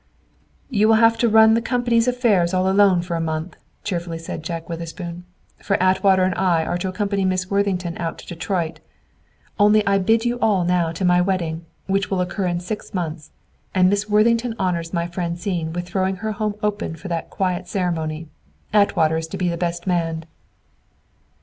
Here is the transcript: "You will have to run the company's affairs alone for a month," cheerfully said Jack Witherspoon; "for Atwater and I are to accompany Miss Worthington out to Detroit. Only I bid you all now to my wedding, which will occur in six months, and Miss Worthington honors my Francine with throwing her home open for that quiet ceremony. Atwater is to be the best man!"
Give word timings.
"You 0.71 0.87
will 0.87 0.95
have 0.95 1.15
to 1.19 1.29
run 1.29 1.53
the 1.53 1.61
company's 1.61 2.07
affairs 2.07 2.53
alone 2.53 3.03
for 3.03 3.13
a 3.15 3.21
month," 3.21 3.55
cheerfully 3.83 4.17
said 4.17 4.41
Jack 4.41 4.67
Witherspoon; 4.67 5.25
"for 5.59 5.75
Atwater 5.79 6.23
and 6.23 6.33
I 6.33 6.63
are 6.65 6.79
to 6.79 6.89
accompany 6.89 7.23
Miss 7.23 7.51
Worthington 7.51 7.99
out 7.99 8.17
to 8.17 8.25
Detroit. 8.25 8.79
Only 9.59 9.85
I 9.85 9.99
bid 9.99 10.25
you 10.25 10.39
all 10.39 10.65
now 10.65 10.91
to 10.91 11.05
my 11.05 11.21
wedding, 11.21 11.67
which 11.85 12.09
will 12.09 12.19
occur 12.19 12.47
in 12.47 12.59
six 12.61 12.95
months, 12.95 13.29
and 13.75 13.91
Miss 13.91 14.09
Worthington 14.09 14.55
honors 14.57 14.91
my 14.91 15.05
Francine 15.05 15.71
with 15.71 15.87
throwing 15.89 16.15
her 16.15 16.31
home 16.31 16.55
open 16.63 16.95
for 16.95 17.07
that 17.07 17.29
quiet 17.29 17.67
ceremony. 17.67 18.27
Atwater 18.73 19.17
is 19.17 19.27
to 19.27 19.37
be 19.37 19.49
the 19.49 19.55
best 19.55 19.85
man!" 19.85 20.25